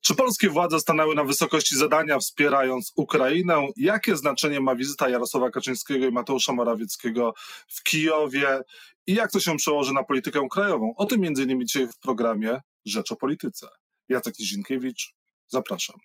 Czy 0.00 0.14
polskie 0.14 0.48
władze 0.48 0.80
stanęły 0.80 1.14
na 1.14 1.24
wysokości 1.24 1.76
zadania 1.76 2.18
wspierając 2.18 2.92
Ukrainę? 2.96 3.68
Jakie 3.76 4.16
znaczenie 4.16 4.60
ma 4.60 4.76
wizyta 4.76 5.08
Jarosława 5.08 5.50
Kaczyńskiego 5.50 6.06
i 6.06 6.10
Mateusza 6.10 6.52
Morawieckiego 6.52 7.34
w 7.68 7.82
Kijowie 7.82 8.60
i 9.06 9.14
jak 9.14 9.30
to 9.30 9.40
się 9.40 9.56
przełoży 9.56 9.92
na 9.92 10.04
politykę 10.04 10.48
krajową? 10.50 10.94
O 10.96 11.06
tym 11.06 11.20
między 11.20 11.42
innymi 11.42 11.66
dzisiaj 11.66 11.88
w 11.88 11.98
programie 11.98 12.60
Rzecz 12.84 13.12
o 13.12 13.16
Polityce. 13.16 13.68
Jacek 14.08 14.38
Nizinkiewicz, 14.38 15.14
zapraszam. 15.46 15.96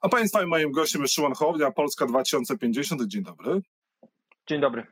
A 0.00 0.08
Państwa 0.08 0.42
i 0.42 0.46
moim 0.46 0.72
gościem 0.72 1.02
jest 1.02 1.14
Szymon 1.14 1.34
Hołownia, 1.34 1.70
Polska 1.70 2.06
2050. 2.06 3.02
Dzień 3.06 3.22
dobry. 3.22 3.62
Dzień 4.48 4.60
dobry. 4.60 4.86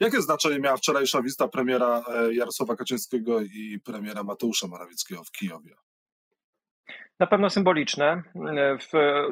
Jakie 0.00 0.22
znaczenie 0.22 0.58
miała 0.58 0.76
wczorajsza 0.76 1.22
wizyta 1.22 1.48
premiera 1.48 2.04
e, 2.08 2.34
Jarosława 2.34 2.76
Kaczyńskiego 2.76 3.40
i 3.40 3.80
premiera 3.84 4.22
Mateusza 4.22 4.66
Morawieckiego 4.66 5.24
w 5.24 5.30
Kijowie? 5.30 5.74
Na 7.20 7.26
pewno 7.26 7.50
symboliczne. 7.50 8.22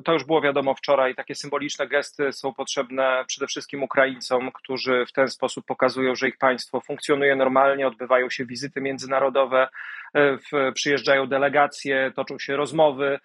To 0.05 0.13
już 0.13 0.25
było 0.25 0.41
wiadomo 0.41 0.75
wczoraj. 0.75 1.15
Takie 1.15 1.35
symboliczne 1.35 1.87
gesty 1.87 2.33
są 2.33 2.55
potrzebne 2.55 3.25
przede 3.27 3.47
wszystkim 3.47 3.83
Ukraińcom, 3.83 4.53
którzy 4.53 5.07
w 5.07 5.13
ten 5.13 5.29
sposób 5.29 5.67
pokazują, 5.67 6.15
że 6.15 6.29
ich 6.29 6.39
państwo 6.39 6.81
funkcjonuje 6.81 7.37
normalnie, 7.37 7.87
odbywają 7.87 8.31
się 8.31 8.47
wizyty 8.47 8.81
międzynarodowe, 8.81 9.69
e, 10.15 10.73
przyjeżdżają 10.73 11.27
delegacje, 11.27 12.13
toczą 12.17 12.39
się 12.39 12.57
rozmowy 12.57 13.19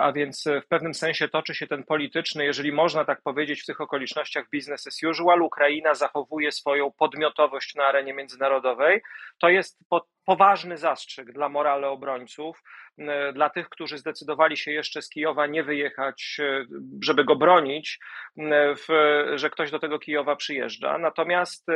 a 0.00 0.12
więc 0.12 0.44
w 0.64 0.66
pewnym 0.68 0.94
sensie 0.94 1.28
toczy 1.28 1.54
się 1.54 1.66
ten 1.66 1.84
polityczny, 1.84 2.44
jeżeli 2.44 2.72
można 2.72 3.04
tak 3.04 3.22
powiedzieć, 3.22 3.62
w 3.62 3.66
tych 3.66 3.80
okolicznościach 3.80 4.44
business 4.54 4.86
as 4.86 5.02
usual. 5.02 5.42
Ukraina 5.42 5.94
zachowuje 5.94 6.52
swoją 6.52 6.92
podmiotowość 6.92 7.74
na 7.74 7.84
arenie 7.84 8.14
międzynarodowej. 8.14 9.02
To 9.38 9.48
jest 9.48 9.78
poważny 10.24 10.78
zastrzyk 10.78 11.32
dla 11.32 11.48
morale 11.48 11.88
obrońców, 11.88 12.62
e, 12.98 13.32
dla 13.32 13.50
tych, 13.50 13.68
którzy 13.68 13.98
zdecydowali 13.98 14.56
się 14.56 14.72
jeszcze 14.72 15.02
z 15.02 15.08
Kijowa 15.08 15.46
nie 15.46 15.64
wyjechać, 15.64 16.36
e, 16.40 16.64
żeby 17.02 17.24
go 17.24 17.36
bronić, 17.36 17.98
e, 18.38 18.74
w, 18.74 18.86
że 19.34 19.50
ktoś 19.50 19.70
do 19.70 19.78
tego 19.78 19.98
Kijowa 19.98 20.36
przyjeżdża. 20.36 20.98
Natomiast 20.98 21.66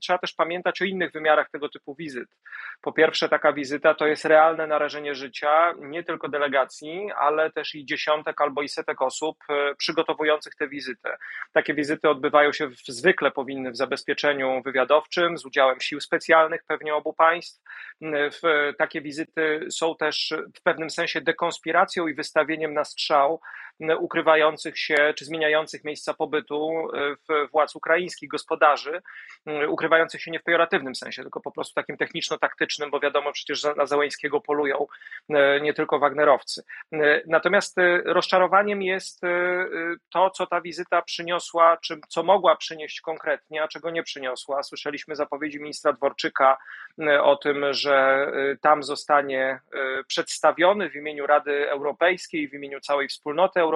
trzeba 0.00 0.18
też 0.18 0.32
pamiętać 0.32 0.82
o 0.82 0.84
innych 0.84 1.12
wymiarach 1.12 1.50
tego 1.50 1.68
typu 1.68 1.94
wizyt. 1.94 2.28
Po 2.82 2.92
pierwsze, 2.92 3.28
taka 3.28 3.52
wizyta 3.52 3.94
to 3.94 4.06
jest 4.06 4.24
realne 4.24 4.66
narażenie 4.66 5.14
życia 5.14 5.72
nie 5.78 6.04
tylko 6.04 6.28
delegacji, 6.28 7.10
ale 7.18 7.50
też 7.50 7.74
i 7.74 7.86
dziesiątek 7.86 8.40
albo 8.40 8.62
i 8.62 8.68
setek 8.68 9.02
osób 9.02 9.36
przygotowujących 9.78 10.54
tę 10.54 10.68
wizytę. 10.68 11.16
Takie 11.52 11.74
wizyty 11.74 12.08
odbywają 12.08 12.52
się 12.52 12.68
w, 12.68 12.76
zwykle 12.88 13.30
powinny 13.30 13.70
w 13.70 13.76
zabezpieczeniu 13.76 14.62
wywiadowczym 14.64 15.38
z 15.38 15.46
udziałem 15.46 15.80
sił 15.80 16.00
specjalnych 16.00 16.64
pewnie 16.66 16.94
obu 16.94 17.12
państw 17.12 17.62
w 18.42 18.72
takie 18.78 19.02
wizyty 19.02 19.66
są 19.70 19.96
też 19.96 20.34
w 20.54 20.62
pewnym 20.62 20.90
sensie 20.90 21.20
dekonspiracją 21.20 22.06
i 22.06 22.14
wystawieniem 22.14 22.74
na 22.74 22.84
strzał 22.84 23.40
ukrywających 23.98 24.78
się 24.78 25.14
czy 25.16 25.24
zmieniających 25.24 25.84
miejsca 25.84 26.14
pobytu 26.14 26.88
w 27.28 27.50
władz 27.52 27.76
ukraińskich, 27.76 28.28
gospodarzy, 28.28 29.02
ukrywających 29.68 30.22
się 30.22 30.30
nie 30.30 30.40
w 30.40 30.44
pejoratywnym 30.44 30.94
sensie, 30.94 31.22
tylko 31.22 31.40
po 31.40 31.52
prostu 31.52 31.74
takim 31.74 31.96
techniczno-taktycznym, 31.96 32.90
bo 32.90 33.00
wiadomo 33.00 33.32
przecież 33.32 33.64
na 33.76 33.86
Załęskiego 33.86 34.40
polują 34.40 34.86
nie 35.62 35.74
tylko 35.74 35.98
Wagnerowcy. 35.98 36.62
Natomiast 37.26 37.76
rozczarowaniem 38.04 38.82
jest 38.82 39.20
to, 40.12 40.30
co 40.30 40.46
ta 40.46 40.60
wizyta 40.60 41.02
przyniosła, 41.02 41.76
czy 41.76 42.00
co 42.08 42.22
mogła 42.22 42.56
przynieść 42.56 43.00
konkretnie, 43.00 43.62
a 43.62 43.68
czego 43.68 43.90
nie 43.90 44.02
przyniosła. 44.02 44.62
Słyszeliśmy 44.62 45.16
zapowiedzi 45.16 45.60
ministra 45.60 45.92
Dworczyka 45.92 46.58
o 47.22 47.36
tym, 47.36 47.64
że 47.70 48.26
tam 48.60 48.82
zostanie 48.82 49.60
przedstawiony 50.06 50.90
w 50.90 50.96
imieniu 50.96 51.26
Rady 51.26 51.70
Europejskiej, 51.70 52.48
w 52.48 52.54
imieniu 52.54 52.80
całej 52.80 53.08
wspólnoty 53.08 53.60
Europejskiej 53.60 53.71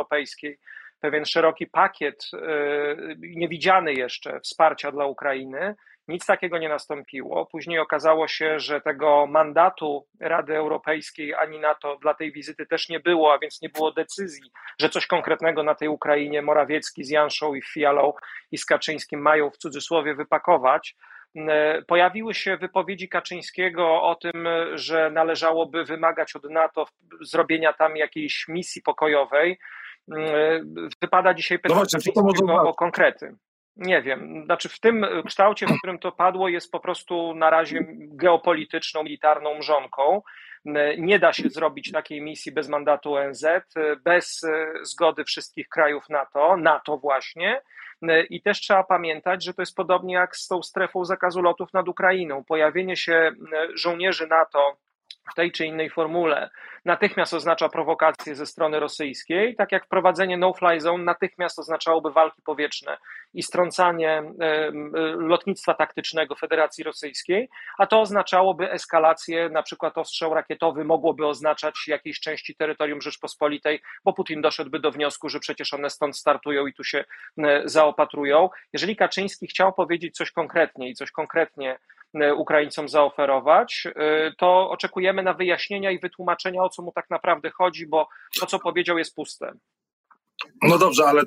pewien 1.01 1.25
szeroki 1.25 1.67
pakiet, 1.67 2.31
y, 2.35 3.17
niewidziany 3.19 3.95
jeszcze 3.95 4.41
wsparcia 4.41 4.93
dla 4.93 5.07
Ukrainy. 5.07 5.75
Nic 6.09 6.27
takiego 6.27 6.59
nie 6.59 6.69
nastąpiło. 6.69 7.47
Później 7.47 7.79
okazało 7.79 8.29
się, 8.29 8.59
że 8.61 8.81
tego 8.81 9.27
mandatu 9.27 10.07
Rady 10.21 10.57
Europejskiej 10.57 11.35
ani 11.35 11.59
NATO 11.59 11.97
dla 11.97 12.15
tej 12.15 12.33
wizyty 12.33 12.67
też 12.67 12.89
nie 12.89 13.01
było, 13.01 13.35
a 13.35 13.39
więc 13.39 13.63
nie 13.63 13.69
było 13.69 13.93
decyzji, 13.93 14.51
że 14.81 14.89
coś 14.89 15.07
konkretnego 15.07 15.63
na 15.63 15.75
tej 15.75 15.89
Ukrainie 15.89 16.43
Morawiecki 16.43 17.05
z 17.05 17.11
Janszą 17.11 17.55
i 17.55 17.63
Fialą 17.63 18.13
i 18.53 18.59
z 18.59 18.65
Kaczyńskim 18.65 19.21
mają 19.21 19.51
w 19.51 19.59
cudzysłowie 19.59 20.15
wypakować. 20.15 20.97
Y, 21.37 21.41
pojawiły 21.87 22.35
się 22.35 22.57
wypowiedzi 22.57 23.09
Kaczyńskiego 23.09 24.03
o 24.03 24.15
tym, 24.15 24.49
że 24.75 25.11
należałoby 25.11 25.85
wymagać 25.85 26.37
od 26.37 26.51
NATO 26.51 26.87
zrobienia 27.21 27.73
tam 27.73 27.97
jakiejś 27.97 28.49
misji 28.49 28.83
pokojowej. 28.83 29.59
Mm, 30.13 30.89
wypada 31.03 31.35
dzisiaj 31.35 31.59
pytać 31.59 31.93
no 32.47 32.69
o 32.69 32.75
konkrety. 32.75 33.37
Nie 33.77 34.03
wiem, 34.03 34.43
znaczy 34.45 34.69
w 34.69 34.81
tym 34.81 35.07
kształcie, 35.27 35.67
w 35.67 35.79
którym 35.79 35.99
to 35.99 36.13
padło, 36.13 36.49
jest 36.49 36.73
po 36.73 36.81
prostu 36.81 37.35
na 37.35 37.51
razie 37.51 37.87
geopolityczną, 37.99 39.03
militarną 39.03 39.59
mrzonką. 39.59 40.23
Nie 40.99 41.19
da 41.19 41.33
się 41.33 41.49
zrobić 41.49 41.93
takiej 41.93 42.23
misji 42.23 42.53
bez 42.53 42.69
mandatu 42.69 43.15
ONZ, 43.15 43.47
bez 44.05 44.41
zgody 44.83 45.25
wszystkich 45.25 45.69
krajów 45.69 46.09
NATO, 46.09 46.57
NATO 46.57 46.99
właśnie. 46.99 47.63
I 48.31 48.43
też 48.43 48.61
trzeba 48.61 48.85
pamiętać, 48.85 49.45
że 49.45 49.55
to 49.55 49.63
jest 49.63 49.77
podobnie 49.77 50.15
jak 50.15 50.37
z 50.37 50.49
tą 50.49 50.63
strefą 50.63 51.05
zakazu 51.05 51.43
lotów 51.43 51.73
nad 51.73 51.89
Ukrainą. 51.89 52.45
Pojawienie 52.45 52.97
się 52.97 53.33
żołnierzy 53.75 54.27
NATO 54.27 54.77
w 55.33 55.35
tej 55.35 55.53
czy 55.53 55.67
innej 55.67 55.91
formule 55.91 56.51
natychmiast 56.85 57.35
oznacza 57.35 57.69
prowokację 57.69 58.35
ze 58.35 58.47
strony 58.47 58.81
rosyjskiej, 58.81 59.57
tak 59.57 59.73
jak 59.73 59.85
wprowadzenie 59.85 60.37
no-fly 60.37 60.81
zone 60.81 61.05
natychmiast 61.05 61.59
oznaczałoby 61.59 62.11
walki 62.11 62.43
powietrzne 62.43 62.99
i 63.35 63.43
strącanie 63.43 64.23
lotnictwa 65.17 65.75
taktycznego 65.75 66.35
Federacji 66.35 66.85
Rosyjskiej, 66.85 67.49
a 67.79 67.87
to 67.87 68.01
oznaczałoby 68.01 68.71
eskalację, 68.71 69.49
na 69.49 69.63
przykład 69.63 69.99
ostrzał 69.99 70.35
rakietowy 70.35 70.85
mogłoby 70.85 71.27
oznaczać 71.27 71.75
jakiejś 71.89 72.21
części 72.21 72.55
terytorium 72.55 73.01
Rzeczpospolitej, 73.01 73.81
bo 74.05 74.13
Putin 74.13 74.41
doszedłby 74.41 74.81
do 74.81 74.91
wniosku, 74.91 75.29
że 75.29 75.41
przecież 75.41 75.75
one 75.75 75.91
stąd 75.91 76.17
startują 76.17 76.67
i 76.67 76.75
tu 76.75 76.85
się 76.85 77.05
zaopatrują. 77.65 78.51
Jeżeli 78.73 78.97
Kaczyński 78.97 79.47
chciał 79.47 79.73
powiedzieć 79.73 80.17
coś 80.17 80.31
konkretnie 80.31 80.89
i 80.89 80.95
coś 80.95 81.11
konkretnie 81.11 81.79
Ukraińcom 82.37 82.89
zaoferować, 82.89 83.85
e, 83.87 84.33
to 84.39 84.71
oczekujemy 84.71 85.23
na 85.23 85.35
wyjaśnienia 85.35 85.91
i 85.91 85.99
wytłumaczenia, 85.99 86.63
o 86.63 86.69
co 86.69 86.83
mu 86.83 86.93
tak 86.93 87.11
naprawdę 87.11 87.51
chodzi, 87.51 87.87
bo 87.87 88.09
to, 88.41 88.47
co 88.47 88.59
powiedział, 88.59 88.99
jest 88.99 89.15
puste. 89.15 89.53
No 90.63 90.79
dobrze, 90.79 91.05
ale 91.07 91.23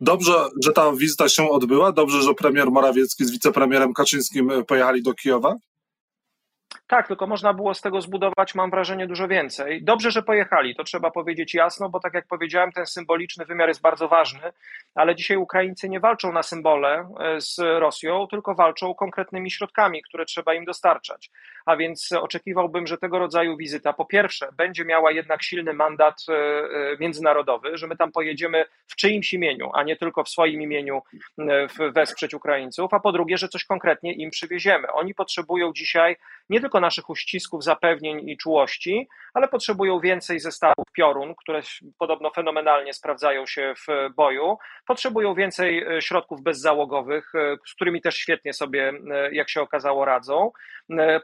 dobrze, 0.00 0.32
że 0.62 0.72
ta 0.72 0.92
wizyta 0.92 1.28
się 1.28 1.50
odbyła, 1.50 1.92
dobrze, 1.92 2.22
że 2.22 2.34
premier 2.34 2.70
Morawiecki 2.70 3.24
z 3.24 3.30
wicepremierem 3.30 3.92
Kaczyńskim 3.92 4.50
pojechali 4.66 5.02
do 5.02 5.14
Kijowa? 5.14 5.56
Tak, 6.86 7.08
tylko 7.08 7.26
można 7.26 7.54
było 7.54 7.74
z 7.74 7.80
tego 7.80 8.00
zbudować, 8.00 8.54
mam 8.54 8.70
wrażenie, 8.70 9.06
dużo 9.06 9.28
więcej. 9.28 9.84
Dobrze, 9.84 10.10
że 10.10 10.22
pojechali, 10.22 10.76
to 10.76 10.84
trzeba 10.84 11.10
powiedzieć 11.10 11.54
jasno, 11.54 11.88
bo 11.88 12.00
tak 12.00 12.14
jak 12.14 12.26
powiedziałem, 12.26 12.72
ten 12.72 12.86
symboliczny 12.86 13.44
wymiar 13.44 13.68
jest 13.68 13.80
bardzo 13.80 14.08
ważny, 14.08 14.52
ale 14.94 15.14
dzisiaj 15.14 15.36
Ukraińcy 15.36 15.88
nie 15.88 16.00
walczą 16.00 16.32
na 16.32 16.42
symbole 16.42 17.08
e, 17.20 17.40
z 17.40 17.58
Rosją, 17.58 18.26
tylko 18.30 18.54
walczą 18.54 18.94
konkretnymi 18.94 19.50
środkami, 19.50 20.02
które 20.02 20.24
trzeba 20.24 20.54
im 20.54 20.64
dostarczać. 20.64 21.30
A 21.66 21.76
więc 21.76 22.12
oczekiwałbym, 22.12 22.86
że 22.86 22.98
tego 22.98 23.18
rodzaju 23.18 23.56
wizyta, 23.56 23.92
po 23.92 24.04
pierwsze, 24.04 24.48
będzie 24.56 24.84
miała 24.84 25.12
jednak 25.12 25.42
silny 25.42 25.72
mandat 25.72 26.22
e, 26.28 26.32
e, 26.32 26.96
międzynarodowy, 27.00 27.76
że 27.76 27.86
my 27.86 27.96
tam 27.96 28.12
pojedziemy 28.12 28.64
w 28.86 28.96
czyimś 28.96 29.32
imieniu, 29.32 29.70
a 29.74 29.82
nie 29.82 29.96
tylko 29.96 30.24
w 30.24 30.28
swoim 30.28 30.62
imieniu 30.62 31.02
wesprzeć 31.94 32.34
Ukraińców, 32.34 32.94
a 32.94 33.00
po 33.00 33.12
drugie, 33.12 33.38
że 33.38 33.48
coś 33.48 33.64
konkretnie 33.64 34.12
im 34.12 34.30
przywieziemy. 34.30 34.92
Oni 34.92 35.14
potrzebują 35.14 35.72
dzisiaj 35.72 36.16
nie 36.50 36.60
tylko 36.64 36.80
naszych 36.80 37.10
uścisków, 37.10 37.64
zapewnień 37.64 38.28
i 38.28 38.36
czułości, 38.36 39.08
ale 39.34 39.48
potrzebują 39.48 40.00
więcej 40.00 40.40
zestawów 40.40 40.84
piorun, 40.92 41.34
które 41.34 41.60
podobno 41.98 42.30
fenomenalnie 42.30 42.92
sprawdzają 42.92 43.46
się 43.46 43.74
w 43.76 44.14
boju. 44.14 44.58
Potrzebują 44.86 45.34
więcej 45.34 45.96
e, 45.96 46.02
środków 46.02 46.42
bezzałogowych, 46.42 47.34
e, 47.34 47.56
z 47.66 47.74
którymi 47.74 48.00
też 48.00 48.16
świetnie 48.16 48.52
sobie, 48.52 48.92
e, 49.10 49.34
jak 49.34 49.50
się 49.50 49.60
okazało, 49.60 50.04
radzą. 50.04 50.50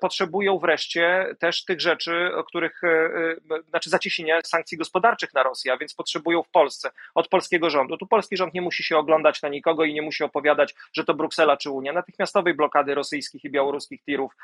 Potrzebują 0.01 0.59
wreszcie 0.59 1.35
też 1.39 1.65
tych 1.65 1.81
rzeczy, 1.81 2.31
o 2.37 2.45
których, 2.45 2.81
znaczy 3.69 3.91
zacieśnienia 3.91 4.41
sankcji 4.45 4.79
gospodarczych 4.79 5.35
na 5.35 5.43
Rosję, 5.43 5.73
a 5.73 5.77
więc 5.77 5.95
potrzebują 5.95 6.43
w 6.43 6.51
Polsce, 6.51 6.91
od 7.15 7.29
polskiego 7.29 7.71
rządu. 7.71 7.97
Tu 7.97 8.07
polski 8.07 8.37
rząd 8.37 8.55
nie 8.55 8.63
musi 8.63 8.83
się 8.83 8.97
oglądać 8.97 9.43
na 9.43 9.49
nikogo 9.49 9.85
i 9.85 9.95
nie 9.95 10.03
musi 10.03 10.25
opowiadać, 10.25 10.75
że 10.93 11.05
to 11.05 11.15
Bruksela 11.15 11.57
czy 11.57 11.71
Unia. 11.71 11.93
Natychmiastowej 11.93 12.55
blokady 12.55 12.95
rosyjskich 12.95 13.45
i 13.45 13.51
białoruskich 13.51 14.03
tirów 14.03 14.37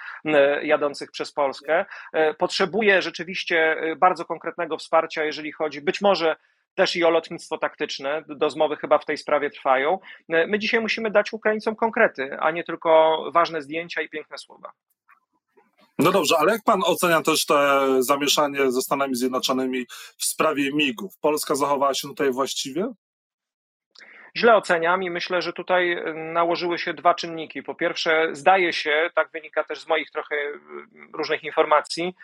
jadących 0.86 1.10
przez 1.10 1.32
Polskę. 1.32 1.84
Potrzebuje 2.38 3.02
rzeczywiście 3.02 3.56
E, 3.56 3.96
bardzo 3.96 4.24
konkretnego 4.24 4.78
wsparcia, 4.78 5.24
jeżeli 5.24 5.52
chodzi 5.52 5.80
być 5.80 6.00
może 6.00 6.36
też 6.74 6.96
i 6.96 7.04
o 7.04 7.10
lotnictwo 7.10 7.58
taktyczne. 7.58 8.24
Rozmowy 8.40 8.76
chyba 8.76 8.98
w 8.98 9.04
tej 9.04 9.18
sprawie 9.18 9.50
trwają. 9.50 9.98
E, 10.28 10.46
my 10.46 10.58
dzisiaj 10.58 10.80
musimy 10.80 11.10
dać 11.10 11.32
Ukraińcom 11.32 11.76
konkrety, 11.76 12.36
a 12.40 12.50
nie 12.50 12.64
tylko 12.64 13.18
ważne 13.34 13.62
zdjęcia 13.62 14.02
i 14.02 14.08
piękne 14.08 14.38
słowa. 14.38 14.72
No 15.98 16.12
dobrze, 16.12 16.36
ale 16.38 16.52
jak 16.52 16.62
pan 16.64 16.82
ocenia 16.84 17.22
też 17.22 17.46
te 17.46 17.86
zamieszanie 17.98 18.70
ze 18.70 18.82
Stanami 18.82 19.14
Zjednoczonymi 19.14 19.86
w 20.18 20.24
sprawie 20.24 20.70
MIG-ów? 20.74 21.18
Polska 21.20 21.54
zachowała 21.54 21.94
się 21.94 22.08
tutaj 22.08 22.30
właściwie? 22.32 22.92
Źle 24.36 24.56
oceniam 24.56 25.02
i 25.02 25.10
myślę, 25.10 25.42
że 25.42 25.52
tutaj 25.52 26.02
nałożyły 26.14 26.78
się 26.78 26.94
dwa 26.94 27.14
czynniki. 27.14 27.62
Po 27.62 27.74
pierwsze, 27.74 28.28
zdaje 28.32 28.72
się, 28.72 29.10
tak 29.14 29.30
wynika 29.30 29.64
też 29.64 29.80
z 29.80 29.88
moich 29.88 30.10
trochę 30.10 30.36
różnych 31.12 31.44
informacji, 31.44 32.14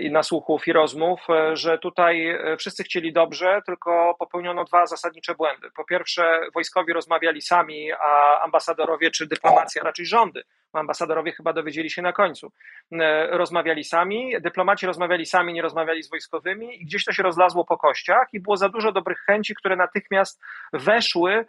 i 0.00 0.10
nasłuchów 0.10 0.68
i 0.68 0.72
rozmów, 0.72 1.20
e, 1.30 1.56
że 1.56 1.78
tutaj 1.78 2.28
e, 2.28 2.56
wszyscy 2.56 2.84
chcieli 2.84 3.12
dobrze, 3.12 3.62
tylko 3.66 4.16
popełniono 4.18 4.64
dwa 4.64 4.86
zasadnicze 4.86 5.34
błędy. 5.34 5.70
Po 5.76 5.84
pierwsze, 5.84 6.40
wojskowi 6.54 6.92
rozmawiali 6.92 7.42
sami, 7.42 7.92
a 7.92 8.40
ambasadorowie 8.40 9.10
czy 9.10 9.26
dyplomacja, 9.26 9.82
raczej 9.82 10.06
rządy, 10.06 10.42
ambasadorowie 10.80 11.32
chyba 11.32 11.52
dowiedzieli 11.52 11.90
się 11.90 12.02
na 12.02 12.12
końcu, 12.12 12.52
e, 12.92 13.26
rozmawiali 13.38 13.84
sami, 13.84 14.32
dyplomaci 14.40 14.86
rozmawiali 14.86 15.26
sami, 15.26 15.52
nie 15.52 15.62
rozmawiali 15.62 16.02
z 16.02 16.10
wojskowymi 16.10 16.82
i 16.82 16.84
gdzieś 16.84 17.04
to 17.04 17.12
się 17.12 17.22
rozlazło 17.22 17.64
po 17.64 17.78
kościach 17.78 18.28
i 18.32 18.40
było 18.40 18.56
za 18.56 18.68
dużo 18.68 18.92
dobrych 18.92 19.18
chęci, 19.18 19.54
które 19.54 19.76
natychmiast 19.76 20.40
weszły 20.72 21.44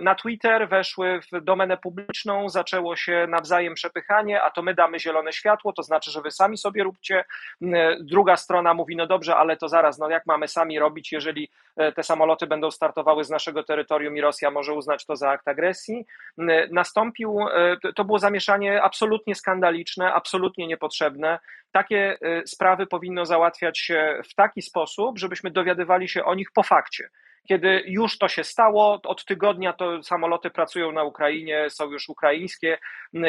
na 0.00 0.14
Twitter, 0.14 0.68
weszły 0.68 1.20
w 1.32 1.40
domenę 1.40 1.76
publiczną, 1.76 2.48
zaczęło 2.48 2.96
się 2.96 3.26
nawzajem 3.28 3.74
przepychanie, 3.74 4.42
a 4.42 4.50
to 4.50 4.62
my 4.62 4.74
damy 4.74 5.00
zielone 5.00 5.32
światło, 5.32 5.72
to 5.72 5.82
znaczy, 5.82 6.10
że 6.10 6.22
wy 6.22 6.30
sami 6.30 6.58
sobie 6.58 6.82
róbcie. 6.82 7.24
Druga 8.00 8.36
strona 8.36 8.74
mówi, 8.74 8.96
no 8.96 9.06
dobrze, 9.06 9.36
ale 9.36 9.56
to 9.56 9.68
zaraz, 9.68 9.98
no 9.98 10.10
jak 10.10 10.26
mamy 10.26 10.48
sami 10.48 10.78
robić, 10.78 11.12
jeżeli 11.12 11.50
e, 11.76 11.92
te 11.92 12.02
samoloty 12.02 12.46
będą 12.46 12.70
startowały 12.70 13.24
z 13.24 13.30
naszego 13.30 13.62
terytorium 13.62 14.16
i 14.16 14.20
Rosja 14.20 14.50
może 14.50 14.72
uznać 14.72 15.06
to 15.06 15.16
za 15.16 15.30
akt 15.30 15.48
agresji. 15.48 16.06
Nastąpił, 16.70 17.40
e, 17.40 17.92
to 17.96 18.04
było 18.04 18.18
zamieszanie 18.18 18.82
absolutnie 18.82 19.34
skandaliczne, 19.34 20.12
absolutnie 20.14 20.66
niepotrzebne. 20.66 21.38
Takie 21.72 22.18
e, 22.20 22.46
sprawy 22.46 22.86
powinno 22.86 23.26
załatwiać 23.26 23.78
się 23.78 24.20
w 24.30 24.34
taki 24.34 24.62
sposób, 24.62 25.18
żebyśmy 25.18 25.50
dowiadywali 25.50 26.08
się 26.08 26.24
o 26.24 26.34
nich 26.34 26.52
po 26.54 26.62
fakcie 26.62 27.10
kiedy 27.48 27.82
już 27.86 28.18
to 28.18 28.28
się 28.28 28.44
stało, 28.44 29.00
od 29.04 29.24
tygodnia 29.24 29.72
to 29.72 30.02
samoloty 30.02 30.50
pracują 30.50 30.92
na 30.92 31.04
Ukrainie, 31.04 31.70
są 31.70 31.90
już 31.90 32.08
ukraińskie 32.08 32.78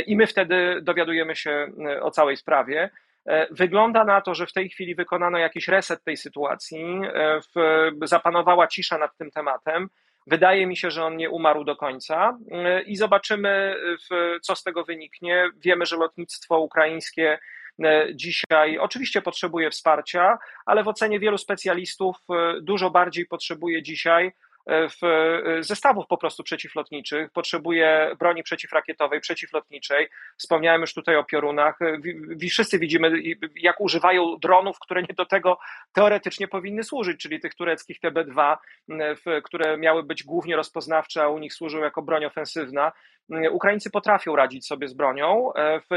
i 0.06 0.16
my 0.16 0.28
wtedy 0.28 0.80
dowiadujemy 0.82 1.36
się 1.36 1.68
e, 1.86 2.02
o 2.04 2.12
całej 2.12 2.38
sprawie. 2.38 2.90
E, 3.26 3.48
wygląda 3.52 4.04
na 4.04 4.22
to, 4.22 4.36
że 4.36 4.48
w 4.48 4.54
tej 4.54 4.70
chwili 4.70 4.96
wykonano 4.96 5.38
jakiś 5.38 5.68
reset 5.68 6.04
tej 6.04 6.18
sytuacji, 6.18 7.02
e, 7.14 7.40
zapanowała 8.04 8.68
cisza 8.68 8.98
nad 8.98 9.18
tym 9.18 9.32
tematem. 9.32 9.90
Wydaje 10.28 10.68
mi 10.68 10.78
się, 10.78 10.92
że 10.92 11.06
on 11.06 11.18
nie 11.18 11.30
umarł 11.30 11.64
do 11.64 11.76
końca 11.76 12.38
i 12.86 12.96
zobaczymy, 12.96 13.76
co 14.42 14.56
z 14.56 14.64
tego 14.64 14.84
wyniknie. 14.84 15.50
Wiemy, 15.58 15.86
że 15.86 15.98
lotnictwo 15.98 16.60
ukraińskie 16.60 17.40
E, 17.69 17.69
dzisiaj. 18.14 18.78
Oczywiście 18.78 19.22
potrzebuje 19.22 19.72
wsparcia, 19.72 20.38
ale 20.66 20.84
w 20.84 20.88
ocenie 20.88 21.20
wielu 21.20 21.38
specjalistów 21.38 22.18
e, 22.30 22.62
dużo 22.62 22.90
bardziej 22.90 23.26
potrzebuje 23.26 23.84
dzisiaj 23.84 24.26
E, 24.28 24.49
w 24.70 25.04
e, 25.04 25.64
zestawów 25.64 26.08
po 26.08 26.18
prostu 26.18 26.44
przeciwlotniczych, 26.44 27.32
potrzebuje 27.32 28.16
broni 28.20 28.44
przeciwrakietowej, 28.44 29.22
przeciwlotniczej. 29.22 30.10
Wspomniałem 30.38 30.82
już 30.82 30.94
tutaj 30.94 31.16
o 31.16 31.24
piorunach. 31.24 31.82
E, 31.82 32.48
wszyscy 32.50 32.80
widzimy, 32.80 33.12
jak 33.56 33.82
używają 33.82 34.38
dronów, 34.38 34.80
które 34.80 35.02
nie 35.02 35.14
do 35.18 35.26
tego 35.26 35.60
teoretycznie 35.94 36.48
powinny 36.48 36.84
służyć, 36.84 37.22
czyli 37.22 37.40
tych 37.40 37.56
tureckich 37.56 38.00
TB2, 38.00 38.58
które 39.44 39.78
miały 39.78 40.04
być 40.04 40.24
głównie 40.24 40.56
rozpoznawcze, 40.56 41.24
a 41.24 41.28
u 41.28 41.40
nich 41.40 41.54
służą 41.54 41.80
jako 41.80 42.02
broń 42.02 42.26
ofensywna. 42.26 42.92
Ukraińcy 43.52 43.92
potrafią 43.92 44.36
radzić 44.36 44.68
sobie 44.68 44.88
z 44.88 44.94
bronią 44.94 45.52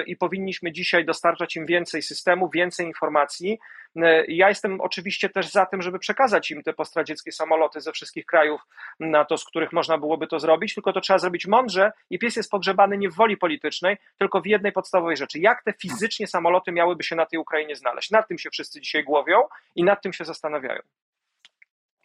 i 0.06 0.16
powinniśmy 0.16 0.72
dzisiaj 0.72 1.04
dostarczać 1.04 1.56
im 1.56 1.66
więcej 1.66 2.02
systemu, 2.02 2.50
więcej 2.50 2.86
informacji, 2.86 3.58
E, 3.96 4.24
ja 4.28 4.48
jestem 4.48 4.80
oczywiście 4.80 5.28
też 5.28 5.48
za 5.48 5.66
tym, 5.66 5.82
żeby 5.82 5.98
przekazać 5.98 6.50
im 6.50 6.62
te 6.62 6.72
postradzieckie 6.72 7.32
samoloty 7.32 7.80
ze 7.80 7.92
wszystkich 7.92 8.26
krajów 8.26 8.60
na 9.00 9.24
to, 9.24 9.38
z 9.38 9.44
których 9.44 9.72
można 9.72 9.98
byłoby 9.98 10.26
to 10.26 10.40
zrobić, 10.40 10.74
tylko 10.74 10.92
to 10.92 11.00
trzeba 11.00 11.18
zrobić 11.18 11.46
mądrze 11.46 11.92
i 12.10 12.18
pies 12.18 12.36
jest 12.36 12.50
pogrzebany 12.50 12.98
nie 12.98 13.10
w 13.10 13.14
woli 13.14 13.36
politycznej, 13.36 13.96
tylko 14.18 14.40
w 14.40 14.46
jednej 14.46 14.72
podstawowej 14.72 15.16
rzeczy. 15.16 15.38
Jak 15.38 15.64
te 15.64 15.72
fizycznie 15.72 16.26
samoloty 16.26 16.72
miałyby 16.72 17.02
się 17.04 17.16
na 17.16 17.26
tej 17.26 17.38
Ukrainie 17.38 17.76
znaleźć? 17.76 18.10
Nad 18.10 18.28
tym 18.28 18.38
się 18.38 18.50
wszyscy 18.50 18.80
dzisiaj 18.80 19.04
głowią 19.04 19.42
i 19.76 19.84
nad 19.84 20.02
tym 20.02 20.12
się 20.12 20.24
zastanawiają. 20.24 20.82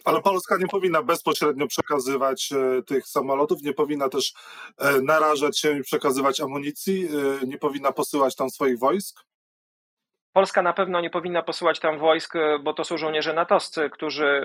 Ale 0.06 0.21
Polska 0.21 0.57
nie 0.57 0.68
powinna 0.68 1.04
bezpośrednio 1.04 1.68
przekazywać 1.68 2.51
e, 2.51 2.83
tych 2.83 3.07
samolotów, 3.07 3.62
nie 3.62 3.74
powinna 3.74 4.10
też 4.10 4.33
e, 4.77 5.01
narażać 5.01 5.60
się 5.60 5.77
i 5.77 5.81
przekazywać 5.81 6.42
amunicji, 6.42 7.10
nie 7.48 7.57
powinna 7.57 7.92
posyłać 7.92 8.36
tam 8.36 8.50
swoich 8.50 8.80
wojsk? 8.80 9.26
Polska 10.38 10.62
na 10.62 10.74
pewno 10.74 11.01
nie 11.01 11.10
powinna 11.10 11.44
posyłać 11.44 11.80
tam 11.80 11.98
wojsk, 11.98 12.36
e, 12.36 12.60
bo 12.60 12.74
to 12.74 12.84
są 12.84 12.98
żołnierze 12.98 13.34
natowscy, 13.34 13.89
którzy, 13.89 14.42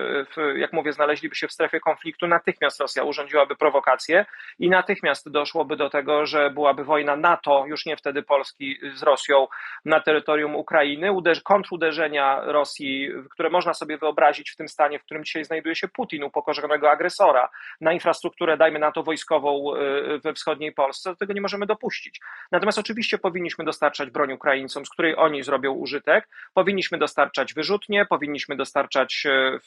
jak 0.55 0.73
mówię, 0.73 0.93
znaleźliby 0.93 1.35
się 1.35 1.47
w 1.47 1.51
strefie 1.51 1.79
konfliktu. 1.79 2.27
Natychmiast 2.27 2.79
Rosja 2.79 3.03
urządziłaby 3.03 3.55
prowokację 3.55 4.25
i 4.59 4.69
natychmiast 4.69 5.31
doszłoby 5.31 5.75
do 5.75 5.89
tego, 5.89 6.25
że 6.25 6.49
byłaby 6.49 6.83
wojna 6.83 7.15
NATO, 7.15 7.65
już 7.67 7.85
nie 7.85 7.97
wtedy 7.97 8.23
Polski 8.23 8.79
z 8.95 9.03
Rosją 9.03 9.47
na 9.85 9.99
terytorium 9.99 10.55
Ukrainy. 10.55 11.09
kontruderzenia 11.43 12.41
Rosji, 12.45 13.09
które 13.31 13.49
można 13.49 13.73
sobie 13.73 13.97
wyobrazić 13.97 14.51
w 14.51 14.55
tym 14.55 14.67
stanie, 14.67 14.99
w 14.99 15.03
którym 15.03 15.23
dzisiaj 15.23 15.43
znajduje 15.43 15.75
się 15.75 15.87
Putin, 15.87 16.23
upokorzonego 16.23 16.91
agresora, 16.91 17.49
na 17.81 17.93
infrastrukturę, 17.93 18.57
dajmy 18.57 18.79
na 18.79 18.91
to 18.91 19.03
wojskową 19.03 19.75
e, 19.75 20.19
we 20.19 20.33
wschodniej 20.33 20.71
Polsce, 20.71 21.09
do 21.09 21.15
tego 21.15 21.33
nie 21.33 21.41
możemy 21.41 21.65
dopuścić. 21.65 22.19
Natomiast 22.51 22.77
oczywiście 22.77 23.17
powinniśmy 23.17 23.65
dostarczać 23.65 24.09
broń 24.09 24.33
Ukraińcom, 24.33 24.85
z 24.85 24.89
której 24.89 25.15
oni 25.17 25.43
zrobią 25.43 25.82
użytek. 25.83 26.29
Powinniśmy 26.53 26.97
dostarczać 26.97 27.53
wyrzutnie, 27.53 28.05
powinniśmy 28.05 28.55
dostarczać 28.55 29.23
e, 29.25 29.29
e, 29.29 29.59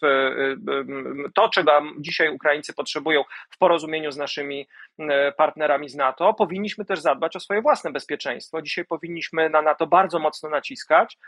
to, 1.35 1.49
czego 1.49 1.83
dzisiaj 1.99 2.29
Ukraińcy 2.29 2.75
potrzebują 2.75 3.25
w 3.51 3.59
porozumieniu 3.59 4.13
z 4.13 4.17
naszymi 4.17 4.69
e, 4.99 5.33
partnerami 5.33 5.89
z 5.89 5.95
NATO. 5.95 6.35
Powinniśmy 6.35 6.85
też 6.85 7.01
zadbać 7.01 7.37
o 7.37 7.41
swoje 7.41 7.63
własne 7.63 7.93
bezpieczeństwo. 7.93 8.63
Dzisiaj 8.63 8.85
powinniśmy 8.85 9.51
na 9.51 9.63
NATO 9.63 9.87
bardzo 9.87 10.19
mocno 10.19 10.49
naciskać, 10.49 11.19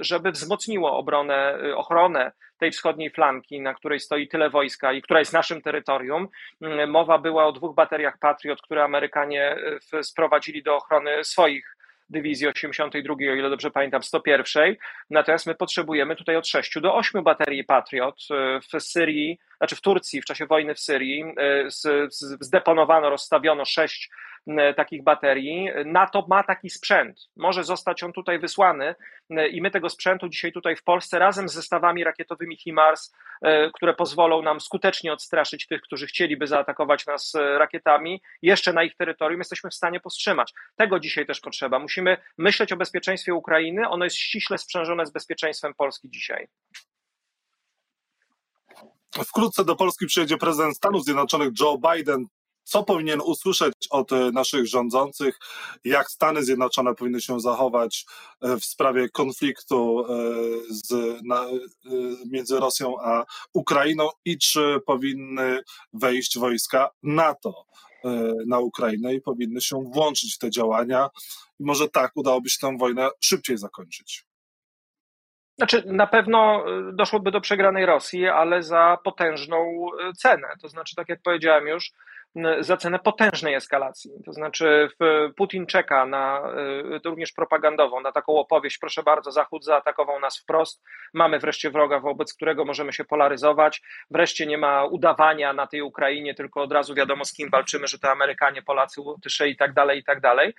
żeby 0.00 0.30
wzmocniło 0.30 0.98
obronę, 0.98 1.58
ochronę 1.76 2.32
tej 2.58 2.70
wschodniej 2.70 3.10
flanki, 3.10 3.60
na 3.60 3.74
której 3.74 4.00
stoi 4.00 4.28
tyle 4.28 4.50
wojska 4.50 4.92
i 4.92 5.02
która 5.02 5.18
jest 5.18 5.32
naszym 5.32 5.62
terytorium. 5.62 6.28
Mowa 6.88 7.18
była 7.18 7.46
o 7.46 7.52
dwóch 7.52 7.74
bateriach 7.74 8.18
Patriot, 8.18 8.62
które 8.62 8.84
Amerykanie 8.84 9.56
sprowadzili 10.02 10.62
do 10.62 10.76
ochrony 10.76 11.24
swoich 11.24 11.76
dywizji 12.10 12.48
82, 12.48 13.14
o 13.14 13.34
ile 13.34 13.50
dobrze 13.50 13.70
pamiętam, 13.70 14.02
101. 14.02 14.76
Natomiast 15.10 15.46
my 15.46 15.54
potrzebujemy 15.54 16.16
tutaj 16.16 16.36
od 16.36 16.46
6 16.46 16.80
do 16.80 16.94
8 16.94 17.24
baterii 17.24 17.64
Patriot 17.64 18.16
e, 18.30 18.60
w 18.60 18.82
Syrii, 18.82 19.38
znaczy 19.58 19.76
w 19.76 19.80
Turcji 19.80 20.22
w 20.22 20.24
czasie 20.24 20.46
wojny 20.46 20.74
w 20.74 20.80
Syrii. 20.80 21.24
E, 21.24 21.64
zdeponowano, 22.40 23.10
rozstawiono 23.10 23.64
6 23.64 24.10
E, 24.10 24.33
takich 24.76 25.02
baterii. 25.02 25.68
NATO 25.84 26.26
ma 26.28 26.42
taki 26.42 26.70
sprzęt. 26.70 27.20
Może 27.36 27.64
zostać 27.64 28.02
on 28.02 28.12
tutaj 28.12 28.38
wysłany 28.38 28.94
e, 29.30 29.48
i 29.48 29.62
my 29.62 29.70
tego 29.70 29.90
sprzętu 29.90 30.28
dzisiaj 30.28 30.52
tutaj 30.52 30.76
w 30.76 30.82
Polsce 30.82 31.18
razem 31.18 31.48
z 31.48 31.54
zestawami 31.54 32.04
rakietowymi 32.04 32.56
HIMARS, 32.56 33.12
e, 33.42 33.70
które 33.70 33.94
pozwolą 33.94 34.42
nam 34.42 34.60
skutecznie 34.60 35.12
odstraszyć 35.12 35.66
tych, 35.66 35.80
którzy 35.80 36.06
chcieliby 36.06 36.46
zaatakować 36.46 37.06
nas 37.06 37.32
rakietami, 37.58 38.22
jeszcze 38.42 38.72
na 38.72 38.84
ich 38.84 38.96
terytorium 38.96 39.40
jesteśmy 39.40 39.70
w 39.70 39.74
stanie 39.74 40.00
powstrzymać. 40.00 40.52
Tego 40.76 41.00
dzisiaj 41.00 41.26
też 41.26 41.40
potrzeba. 41.40 41.78
Musimy 41.78 42.16
myśleć 42.38 42.72
o 42.72 42.76
bezpieczeństwie 42.76 43.34
Ukrainy. 43.34 43.88
Ono 43.88 44.04
jest 44.04 44.16
ściśle 44.16 44.58
sprzężone 44.58 45.06
z 45.06 45.10
bezpieczeństwem 45.10 45.74
Polski 45.74 46.10
dzisiaj. 46.10 46.48
Wkrótce 49.26 49.64
do 49.64 49.76
Polski 49.76 50.06
przyjedzie 50.06 50.36
prezydent 50.36 50.76
Stanów 50.76 51.04
Zjednoczonych 51.04 51.48
Joe 51.60 51.78
Biden 51.78 52.26
co 52.64 52.84
powinien 52.84 53.20
usłyszeć 53.20 53.72
od 53.90 54.12
e, 54.12 54.30
naszych 54.32 54.66
rządzących, 54.66 55.38
jak 55.84 56.10
Stany 56.10 56.44
Zjednoczone 56.44 56.94
powinny 56.94 57.20
się 57.20 57.40
zachować 57.40 58.06
e, 58.42 58.56
w 58.56 58.64
sprawie 58.64 59.08
konfliktu 59.08 60.04
e, 60.04 60.14
z, 60.68 61.22
na, 61.24 61.46
między 62.30 62.60
Rosją 62.60 63.00
a 63.00 63.24
Ukrainą 63.52 64.08
i 64.24 64.38
czy 64.38 64.80
powinny 64.86 65.60
wejść 65.92 66.38
wojska 66.38 66.90
NATO 67.02 67.64
na 68.46 68.58
Ukrainę 68.58 69.14
i 69.14 69.20
powinny 69.20 69.60
się 69.60 69.84
włączyć 69.92 70.34
w 70.34 70.38
te 70.38 70.50
działania. 70.50 71.10
I 71.60 71.64
może 71.64 71.88
tak 71.88 72.12
udałoby 72.14 72.50
się 72.50 72.58
tę 72.60 72.76
wojnę 72.78 73.10
szybciej 73.20 73.58
zakończyć. 73.58 74.24
Znaczy, 75.58 75.82
na 75.86 76.06
pewno 76.06 76.64
doszłoby 76.92 77.30
do 77.30 77.40
przegranej 77.40 77.86
Rosji, 77.86 78.28
ale 78.28 78.62
za 78.62 78.98
potężną 79.04 79.86
cenę. 80.16 80.48
To 80.62 80.68
znaczy, 80.68 80.96
tak 80.96 81.08
jak 81.08 81.22
powiedziałem 81.22 81.66
już, 81.66 81.92
za 82.60 82.76
cenę 82.76 82.98
potężnej 82.98 83.54
eskalacji. 83.54 84.10
To 84.24 84.32
znaczy, 84.32 84.88
Putin 85.36 85.66
czeka 85.66 86.06
na, 86.06 86.42
również 87.04 87.32
propagandową, 87.32 88.00
na 88.00 88.12
taką 88.12 88.36
opowieść, 88.36 88.78
proszę 88.78 89.02
bardzo, 89.02 89.32
Zachód 89.32 89.64
zaatakował 89.64 90.20
nas 90.20 90.38
wprost, 90.38 90.82
mamy 91.14 91.38
wreszcie 91.38 91.70
wroga, 91.70 92.00
wobec 92.00 92.34
którego 92.34 92.64
możemy 92.64 92.92
się 92.92 93.04
polaryzować, 93.04 93.82
wreszcie 94.10 94.46
nie 94.46 94.58
ma 94.58 94.84
udawania 94.84 95.52
na 95.52 95.66
tej 95.66 95.82
Ukrainie, 95.82 96.34
tylko 96.34 96.62
od 96.62 96.72
razu 96.72 96.94
wiadomo 96.94 97.24
z 97.24 97.32
kim 97.32 97.50
walczymy, 97.50 97.86
że 97.86 97.98
to 97.98 98.10
Amerykanie, 98.10 98.62
Polacy, 98.62 99.00
Łotysze 99.00 99.48
i 99.48 99.56
tak 99.56 99.72
dalej, 99.72 99.98
i 99.98 100.04
tak 100.04 100.20
dalej. 100.20 100.54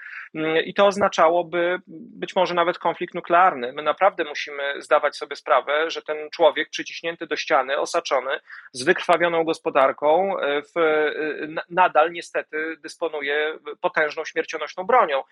I 0.65 0.73
to 0.73 0.85
oznaczałoby 0.85 1.79
być 1.87 2.35
może 2.35 2.53
nawet 2.53 2.79
konflikt 2.79 3.13
nuklearny. 3.13 3.73
My 3.73 3.81
naprawdę 3.81 4.23
musimy 4.23 4.81
zdawać 4.81 5.17
sobie 5.17 5.35
sprawę, 5.35 5.89
że 5.89 6.01
ten 6.01 6.29
człowiek 6.29 6.69
przyciśnięty 6.69 7.27
do 7.27 7.35
ściany, 7.35 7.77
osaczony, 7.77 8.39
z 8.71 8.83
wykrwawioną 8.83 9.43
gospodarką, 9.43 10.35
w, 10.75 10.79
nadal 11.69 12.11
niestety 12.11 12.77
dysponuje 12.83 13.59
potężną, 13.81 14.25
śmiercionośną 14.25 14.83
bronią. 14.83 15.23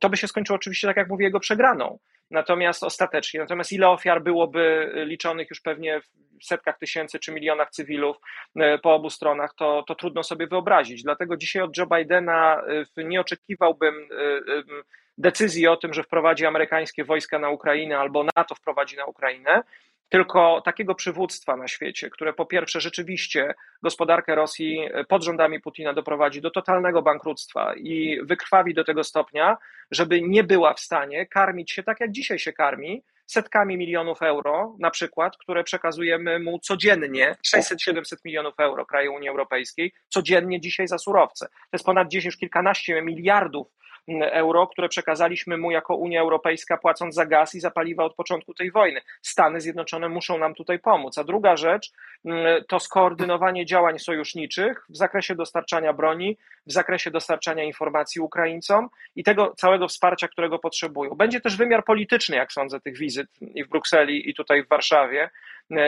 To 0.00 0.08
by 0.08 0.16
się 0.16 0.28
skończyło 0.28 0.56
oczywiście, 0.56 0.88
tak 0.88 0.96
jak 0.96 1.08
mówię, 1.08 1.24
jego 1.24 1.40
przegraną. 1.40 1.98
Natomiast 2.30 2.82
ostatecznie, 2.82 3.40
natomiast 3.40 3.72
ile 3.72 3.88
ofiar 3.88 4.22
byłoby 4.22 4.92
liczonych 5.06 5.50
już 5.50 5.60
pewnie 5.60 6.00
w 6.40 6.44
setkach 6.44 6.78
tysięcy 6.78 7.18
czy 7.18 7.32
milionach 7.32 7.70
cywilów 7.70 8.16
e, 8.56 8.78
po 8.78 8.94
obu 8.94 9.10
stronach, 9.10 9.54
to, 9.54 9.84
to 9.88 9.94
trudno 9.94 10.22
sobie 10.22 10.46
wyobrazić. 10.46 11.02
Dlatego 11.02 11.36
dzisiaj 11.36 11.62
od 11.62 11.76
Joe 11.76 11.86
Bidena 11.86 12.62
e, 12.96 13.04
nie 13.04 13.20
oczekiwałbym 13.20 13.94
e, 13.94 14.84
decyzji 15.18 15.66
o 15.66 15.76
tym, 15.76 15.94
że 15.94 16.02
wprowadzi 16.02 16.46
amerykańskie 16.46 17.04
wojska 17.04 17.38
na 17.38 17.50
Ukrainę 17.50 17.98
albo 17.98 18.24
NATO 18.36 18.54
wprowadzi 18.54 18.96
na 18.96 19.04
Ukrainę, 19.04 19.62
tylko 20.10 20.62
takiego 20.64 20.94
przywództwa 20.94 21.56
na 21.56 21.68
świecie, 21.68 22.10
które 22.10 22.32
po 22.32 22.46
pierwsze 22.46 22.80
rzeczywiście 22.80 23.54
gospodarkę 23.82 24.34
Rosji 24.34 24.88
pod 25.08 25.24
rządami 25.24 25.60
Putina 25.60 25.92
doprowadzi 25.92 26.40
do 26.40 26.50
totalnego 26.50 27.02
bankructwa 27.02 27.74
i 27.74 28.18
wykrwawi 28.22 28.74
do 28.74 28.84
tego 28.84 29.04
stopnia, 29.04 29.56
żeby 29.90 30.22
nie 30.22 30.44
była 30.44 30.74
w 30.74 30.80
stanie 30.80 31.26
karmić 31.26 31.72
się 31.72 31.82
tak, 31.82 32.00
jak 32.00 32.10
dzisiaj 32.10 32.38
się 32.38 32.52
karmi, 32.52 33.02
setkami 33.26 33.76
milionów 33.76 34.22
euro, 34.22 34.76
na 34.78 34.90
przykład, 34.90 35.36
które 35.36 35.64
przekazujemy 35.64 36.38
mu 36.38 36.58
codziennie, 36.58 37.36
600-700 37.56 38.16
milionów 38.24 38.54
euro 38.60 38.86
kraju 38.86 39.14
Unii 39.14 39.28
Europejskiej, 39.28 39.92
codziennie 40.08 40.60
dzisiaj 40.60 40.88
za 40.88 40.98
surowce. 40.98 41.46
To 41.46 41.72
jest 41.72 41.84
ponad 41.84 42.08
10, 42.08 42.24
już 42.24 42.36
kilkanaście 42.36 43.02
miliardów 43.02 43.66
euro, 44.08 44.66
które 44.66 44.88
przekazaliśmy 44.88 45.56
mu 45.56 45.70
jako 45.70 45.96
Unia 45.96 46.20
Europejska, 46.20 46.76
płacąc 46.76 47.14
za 47.14 47.26
gaz 47.26 47.54
i 47.54 47.60
za 47.60 47.70
paliwa 47.70 48.04
od 48.04 48.14
początku 48.14 48.54
tej 48.54 48.70
wojny. 48.70 49.00
Stany 49.22 49.60
Zjednoczone 49.60 50.08
muszą 50.08 50.38
nam 50.38 50.54
tutaj 50.54 50.78
pomóc. 50.78 51.18
A 51.18 51.24
druga 51.24 51.56
rzecz 51.56 51.92
mm, 52.24 52.64
to 52.68 52.80
skoordynowanie 52.80 53.66
działań 53.66 53.98
sojuszniczych 53.98 54.86
w 54.88 54.96
zakresie 54.96 55.34
dostarczania 55.34 55.92
broni, 55.92 56.36
w 56.66 56.72
zakresie 56.72 57.10
dostarczania 57.10 57.64
informacji 57.64 58.20
Ukraińcom 58.20 58.88
i 59.16 59.24
tego 59.24 59.54
całego 59.56 59.88
wsparcia, 59.88 60.28
którego 60.28 60.58
potrzebują. 60.58 61.14
Będzie 61.14 61.40
też 61.40 61.56
wymiar 61.56 61.84
polityczny, 61.84 62.36
jak 62.36 62.52
sądzę, 62.52 62.80
tych 62.80 62.98
wizyt 62.98 63.28
i 63.40 63.64
w 63.64 63.68
Brukseli, 63.68 64.30
i 64.30 64.34
tutaj 64.34 64.64
w 64.64 64.68
Warszawie. 64.68 65.30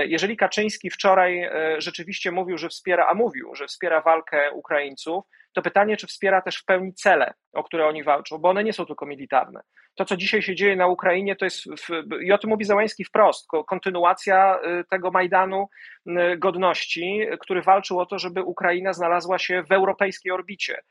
Jeżeli 0.07 0.37
Kaczyński 0.37 0.91
wczoraj 0.91 1.43
e, 1.43 1.51
rzeczywiście 1.79 2.33
mówił, 2.33 2.59
że 2.59 2.69
wspiera, 2.69 3.07
a 3.07 3.15
mówił, 3.15 3.55
że 3.55 3.67
wspiera 3.67 4.01
walkę 4.01 4.53
Ukraińców, 4.53 5.25
to 5.53 5.63
pytanie, 5.63 5.97
czy 5.97 6.07
wspiera 6.07 6.43
też 6.43 6.57
w 6.57 6.65
pełni 6.65 6.95
cele, 6.95 7.35
o 7.53 7.65
które 7.65 7.87
oni 7.87 8.03
walczą, 8.03 8.39
bo 8.39 8.49
one 8.49 8.65
nie 8.65 8.73
są 8.73 8.87
tylko 8.87 9.07
militarne. 9.07 9.61
To, 9.95 10.05
co 10.05 10.17
dzisiaj 10.17 10.43
się 10.43 10.55
dzieje 10.55 10.77
na 10.77 10.87
Ukrainie, 10.87 11.37
to 11.37 11.45
jest, 11.45 11.65
w, 11.65 11.89
i 12.23 12.33
o 12.33 12.39
tym 12.39 12.51
mówi 12.51 12.65
Załański 12.65 13.05
wprost, 13.05 13.49
kontynuacja 13.67 14.59
y, 14.81 14.85
tego 14.91 15.11
Majdanu 15.11 15.69
y, 16.07 16.13
godności, 16.39 17.27
który 17.41 17.63
walczył 17.63 18.01
o 18.01 18.07
to, 18.07 18.19
żeby 18.19 18.43
Ukraina 18.43 18.93
znalazła 18.93 19.39
się 19.39 19.63
w 19.63 19.73
europejskiej 19.73 20.33
orbicie 20.33 20.83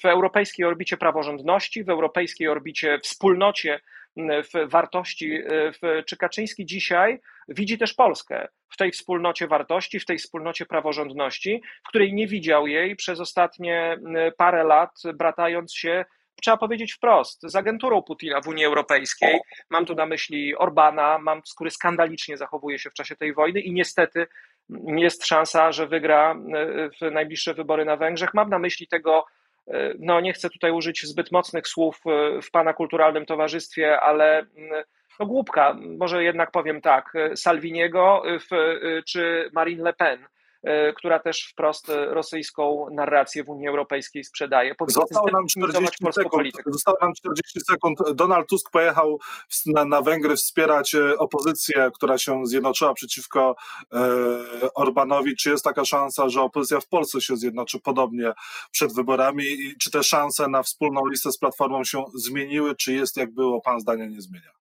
w 0.00 0.04
europejskiej 0.04 0.66
orbicie 0.66 0.96
praworządności, 0.96 1.84
w 1.84 1.88
europejskiej 1.88 2.48
orbicie 2.48 2.98
wspólnocie 3.02 3.80
w 4.16 4.70
wartości. 4.70 5.42
W, 5.48 6.02
czy 6.06 6.16
Kaczyński 6.16 6.66
dzisiaj 6.66 7.20
widzi 7.48 7.78
też 7.78 7.94
Polskę 7.94 8.48
w 8.68 8.76
tej 8.76 8.92
wspólnocie 8.92 9.46
wartości, 9.46 10.00
w 10.00 10.04
tej 10.04 10.18
wspólnocie 10.18 10.66
praworządności, 10.66 11.62
w 11.84 11.88
której 11.88 12.14
nie 12.14 12.26
widział 12.26 12.66
jej 12.66 12.96
przez 12.96 13.20
ostatnie 13.20 13.98
parę 14.36 14.64
lat, 14.64 14.90
bratając 15.14 15.74
się 15.74 16.04
trzeba 16.42 16.56
powiedzieć 16.56 16.92
wprost, 16.92 17.42
z 17.42 17.56
agenturą 17.56 18.02
Putina 18.02 18.40
w 18.40 18.48
Unii 18.48 18.64
Europejskiej. 18.64 19.38
Mam 19.70 19.86
tu 19.86 19.94
na 19.94 20.06
myśli 20.06 20.56
Orbana, 20.56 21.18
mam, 21.18 21.42
który 21.54 21.70
skandalicznie 21.70 22.36
zachowuje 22.36 22.78
się 22.78 22.90
w 22.90 22.94
czasie 22.94 23.16
tej 23.16 23.34
wojny 23.34 23.60
i 23.60 23.72
niestety 23.72 24.26
jest 24.86 25.26
szansa, 25.26 25.72
że 25.72 25.86
wygra 25.86 26.34
w 27.00 27.10
najbliższe 27.10 27.54
wybory 27.54 27.84
na 27.84 27.96
Węgrzech. 27.96 28.34
Mam 28.34 28.48
na 28.48 28.58
myśli 28.58 28.88
tego 28.88 29.26
no 29.98 30.20
nie 30.20 30.32
chcę 30.32 30.50
tutaj 30.50 30.70
użyć 30.70 31.06
zbyt 31.06 31.32
mocnych 31.32 31.68
słów 31.68 32.00
e, 32.06 32.42
w 32.42 32.50
pana 32.50 32.72
kulturalnym 32.72 33.26
towarzystwie, 33.26 34.00
ale 34.00 34.38
mm, 34.38 34.84
no 35.20 35.26
głupka, 35.26 35.76
może 35.98 36.24
jednak 36.24 36.50
powiem 36.50 36.80
tak, 36.80 37.12
Salviniego 37.34 38.22
czy 39.06 39.50
Marine 39.52 39.82
Le 39.82 39.92
Pen? 39.92 40.18
E, 40.22 40.28
która 40.96 41.18
też 41.18 41.48
wprost 41.52 41.90
e, 41.90 42.06
rosyjską 42.06 42.86
narrację 42.92 43.44
w 43.44 43.48
Unii 43.48 43.68
Europejskiej 43.68 44.24
sprzedaje. 44.24 44.74
Zostało 44.88 45.30
nam 45.30 45.46
40 45.46 45.96
sekund. 46.12 46.52
Zostało 46.66 46.98
nam 47.02 47.12
40 47.14 47.60
sekund. 47.60 47.98
Donald 48.14 48.48
Tusk 48.48 48.70
pojechał 48.70 49.18
na, 49.66 49.84
na 49.84 50.02
Węgry 50.02 50.36
wspierać 50.36 50.94
e, 50.94 51.18
opozycję, 51.18 51.90
która 51.94 52.18
się 52.18 52.46
zjednoczyła 52.46 52.94
przeciwko 52.94 53.56
e, 53.92 54.74
Orbanowi. 54.74 55.36
Czy 55.36 55.50
jest 55.50 55.64
taka 55.64 55.84
szansa, 55.84 56.28
że 56.28 56.42
opozycja 56.42 56.80
w 56.80 56.88
Polsce 56.88 57.20
się 57.20 57.36
zjednoczy 57.36 57.80
podobnie 57.80 58.32
przed 58.70 58.94
wyborami? 58.94 59.44
I 59.44 59.76
czy 59.82 59.90
te 59.90 60.02
szanse 60.02 60.48
na 60.48 60.62
wspólną 60.62 61.06
listę 61.06 61.32
z 61.32 61.38
Platformą 61.38 61.84
się 61.84 62.04
zmieniły? 62.14 62.74
Czy 62.76 62.92
jest 62.92 63.16
jak 63.16 63.34
było? 63.34 63.60
Pan 63.60 63.80
zdania 63.80 64.06
nie 64.06 64.20
zmienia. 64.20 64.65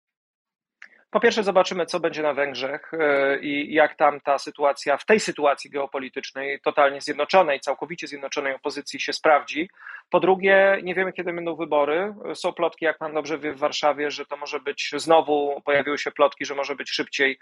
Po 1.16 1.20
pierwsze, 1.20 1.44
zobaczymy, 1.44 1.86
co 1.86 2.00
będzie 2.00 2.22
na 2.22 2.34
Węgrzech 2.34 2.92
e, 2.94 3.40
i 3.40 3.74
jak 3.74 3.96
tam 3.96 4.22
ta 4.22 4.38
sytuacja, 4.38 4.98
w 4.98 5.06
tej 5.06 5.20
sytuacji 5.20 5.70
geopolitycznej, 5.70 6.60
totalnie 6.60 7.02
zjednoczonej, 7.02 7.60
całkowicie 7.60 8.08
zjednoczonej 8.08 8.56
opozycji 8.56 9.00
się 9.00 9.14
sprawdzi. 9.14 9.70
Po 10.10 10.20
drugie, 10.20 10.80
nie 10.84 10.96
wiemy, 10.96 11.14
kiedy 11.14 11.34
będą 11.34 11.56
wybory. 11.56 12.14
Są 12.34 12.54
plotki, 12.54 12.86
jak 12.86 12.98
pan 12.98 13.14
dobrze 13.14 13.40
wie, 13.40 13.54
w 13.54 13.60
Warszawie, 13.60 14.12
że 14.12 14.26
to 14.26 14.38
może 14.38 14.60
być 14.60 14.92
znowu, 14.96 15.62
pojawiły 15.66 15.98
się 15.98 16.12
plotki, 16.12 16.46
że 16.46 16.56
może 16.56 16.76
być 16.76 16.90
szybciej 16.90 17.40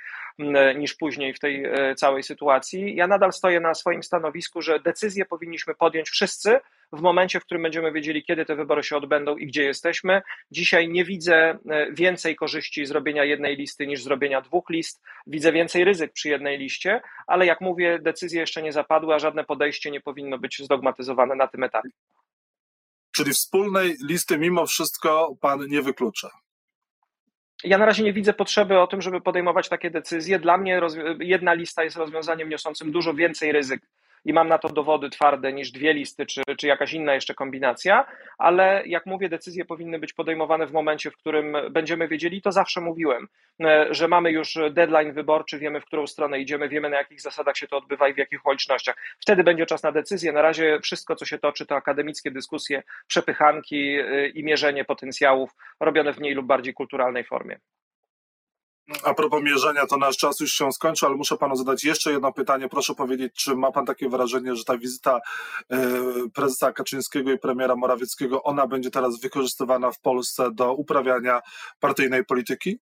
niż 0.75 0.95
później 0.95 1.33
w 1.33 1.39
tej 1.39 1.65
e, 1.65 1.95
całej 1.95 2.23
sytuacji. 2.23 2.95
Ja 2.95 3.07
nadal 3.07 3.33
stoję 3.33 3.59
na 3.59 3.73
swoim 3.73 4.03
stanowisku, 4.03 4.61
że 4.61 4.79
decyzje 4.79 5.25
powinniśmy 5.25 5.75
podjąć 5.75 6.09
wszyscy 6.09 6.59
w 6.93 7.01
momencie, 7.01 7.39
w 7.39 7.45
którym 7.45 7.63
będziemy 7.63 7.91
wiedzieli, 7.91 8.23
kiedy 8.23 8.45
te 8.45 8.55
wybory 8.55 8.83
się 8.83 8.97
odbędą 8.97 9.37
i 9.37 9.47
gdzie 9.47 9.63
jesteśmy. 9.63 10.21
Dzisiaj 10.51 10.89
nie 10.89 11.05
widzę 11.05 11.35
e, 11.35 11.91
więcej 11.91 12.35
korzyści 12.35 12.85
zrobienia 12.85 13.23
jednej 13.23 13.55
listy 13.55 13.87
niż 13.87 14.03
zrobienia 14.03 14.41
dwóch 14.41 14.69
list. 14.69 15.01
Widzę 15.27 15.51
więcej 15.51 15.83
ryzyk 15.83 16.13
przy 16.13 16.29
jednej 16.29 16.57
liście, 16.57 17.01
ale 17.27 17.45
jak 17.45 17.61
mówię, 17.61 17.99
decyzje 17.99 18.39
jeszcze 18.39 18.61
nie 18.61 18.71
zapadły, 18.71 19.13
a 19.13 19.19
żadne 19.19 19.43
podejście 19.43 19.91
nie 19.91 20.01
powinno 20.01 20.37
być 20.37 20.59
zdogmatyzowane 20.59 21.35
na 21.35 21.47
tym 21.47 21.63
etapie. 21.63 21.89
Czyli 23.15 23.31
wspólnej 23.31 23.95
listy 24.09 24.37
mimo 24.37 24.65
wszystko 24.65 25.35
pan 25.41 25.67
nie 25.67 25.81
wyklucza. 25.81 26.29
Ja 27.63 27.77
na 27.77 27.85
razie 27.85 28.03
nie 28.03 28.13
widzę 28.13 28.33
potrzeby 28.33 28.79
o 28.79 28.87
tym, 28.87 29.01
żeby 29.01 29.21
podejmować 29.21 29.69
takie 29.69 29.89
decyzje. 29.91 30.39
Dla 30.39 30.57
mnie 30.57 30.81
jedna 31.19 31.53
lista 31.53 31.83
jest 31.83 31.97
rozwiązaniem 31.97 32.49
niosącym 32.49 32.91
dużo 32.91 33.13
więcej 33.13 33.51
ryzyk 33.51 33.81
i 34.25 34.33
mam 34.33 34.47
na 34.47 34.57
to 34.57 34.69
dowody 34.69 35.09
twarde 35.09 35.53
niż 35.53 35.71
dwie 35.71 35.93
listy, 35.93 36.25
czy, 36.25 36.41
czy 36.57 36.67
jakaś 36.67 36.93
inna 36.93 37.13
jeszcze 37.13 37.33
kombinacja, 37.33 38.05
ale 38.37 38.83
jak 38.85 39.05
mówię, 39.05 39.29
decyzje 39.29 39.65
powinny 39.65 39.99
być 39.99 40.13
podejmowane 40.13 40.67
w 40.67 40.71
momencie, 40.71 41.11
w 41.11 41.17
którym 41.17 41.55
będziemy 41.71 42.07
wiedzieli, 42.07 42.41
to 42.41 42.51
zawsze 42.51 42.81
mówiłem, 42.81 43.27
e, 43.63 43.87
że 43.91 44.07
mamy 44.07 44.31
już 44.31 44.57
deadline 44.71 45.13
wyborczy, 45.13 45.59
wiemy, 45.59 45.81
w 45.81 45.85
którą 45.85 46.07
stronę 46.07 46.39
idziemy, 46.39 46.69
wiemy, 46.69 46.89
na 46.89 46.97
jakich 46.97 47.21
zasadach 47.21 47.57
się 47.57 47.67
to 47.67 47.77
odbywa 47.77 48.07
i 48.07 48.13
w 48.13 48.17
jakich 48.17 48.39
okolicznościach. 48.39 48.95
Wtedy 49.19 49.43
będzie 49.43 49.65
czas 49.65 49.83
na 49.83 49.91
decyzję. 49.91 50.31
Na 50.31 50.41
razie 50.41 50.79
wszystko, 50.79 51.15
co 51.15 51.25
się 51.25 51.37
toczy, 51.37 51.65
to 51.65 51.75
akademickie 51.75 52.31
dyskusje, 52.31 52.83
przepychanki 53.07 53.97
e, 53.99 54.27
i 54.27 54.43
mierzenie 54.43 54.85
potencjałów 54.85 55.51
robione 55.79 56.13
w 56.13 56.19
mniej 56.19 56.33
lub 56.33 56.45
bardziej 56.45 56.73
kulturalnej 56.73 57.23
formie. 57.23 57.59
A 59.03 59.13
propos 59.13 59.43
mierzenia, 59.43 59.85
to 59.85 59.97
nasz 59.97 60.17
czas 60.17 60.39
już 60.39 60.51
się 60.51 60.71
skończy, 60.71 61.05
ale 61.05 61.15
muszę 61.15 61.37
panu 61.37 61.55
zadać 61.55 61.83
jeszcze 61.83 62.11
jedno 62.11 62.33
pytanie. 62.33 62.69
Proszę 62.69 62.95
powiedzieć, 62.95 63.33
czy 63.35 63.55
ma 63.55 63.71
pan 63.71 63.85
takie 63.85 64.09
wrażenie, 64.09 64.55
że 64.55 64.63
ta 64.63 64.77
wizyta 64.77 65.19
e, 65.69 65.79
prezesa 66.33 66.71
Kaczyńskiego 66.71 67.31
i 67.31 67.39
premiera 67.39 67.75
Morawieckiego, 67.75 68.43
ona 68.43 68.67
będzie 68.67 68.91
teraz 68.91 69.19
wykorzystywana 69.19 69.91
w 69.91 69.99
Polsce 69.99 70.49
do 70.51 70.73
uprawiania 70.73 71.41
partyjnej 71.79 72.25
polityki? 72.25 72.79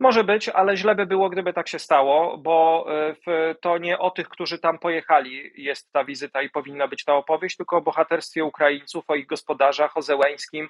Może 0.00 0.24
być, 0.24 0.48
ale 0.48 0.76
źle 0.76 0.94
by 0.94 1.06
było, 1.06 1.30
gdyby 1.30 1.52
tak 1.52 1.68
się 1.68 1.78
stało, 1.78 2.38
bo 2.38 2.86
e, 3.26 3.54
to 3.54 3.78
nie 3.78 3.98
o 3.98 4.10
tych, 4.10 4.28
którzy 4.28 4.58
tam 4.58 4.78
pojechali, 4.78 5.52
jest 5.54 5.92
ta 5.92 6.04
wizyta 6.04 6.42
i 6.42 6.50
powinna 6.50 6.88
być 6.88 7.04
ta 7.04 7.14
opowieść, 7.14 7.56
tylko 7.56 7.76
o 7.76 7.80
bohaterstwie 7.80 8.44
Ukraińców, 8.44 9.04
o 9.08 9.14
ich 9.14 9.26
gospodarzach, 9.26 9.96
o 9.96 10.02
Zełęskim. 10.02 10.68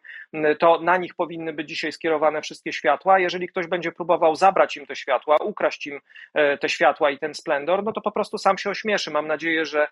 To 0.59 0.81
na 0.81 0.97
nich 0.97 1.15
powinny 1.15 1.53
być 1.53 1.69
dzisiaj 1.69 1.93
skierowane 1.93 2.43
wszystkie 2.43 2.73
światła. 2.73 3.19
Jeżeli 3.19 3.49
ktoś 3.49 3.67
będzie 3.67 3.93
próbował 3.93 4.37
zabrać 4.37 4.77
im 4.77 4.87
te 4.87 4.97
światła, 4.97 5.37
ukraść 5.37 5.87
im 5.87 6.01
e, 6.35 6.59
te 6.59 6.69
światła 6.69 7.11
i 7.11 7.19
ten 7.19 7.35
splendor, 7.35 7.85
no 7.85 7.93
to 7.93 8.01
po 8.01 8.13
prostu 8.13 8.39
sam 8.39 8.59
się 8.59 8.71
ośmieszy. 8.71 9.11
Mam 9.11 9.27
nadzieję, 9.27 9.67
że 9.67 9.89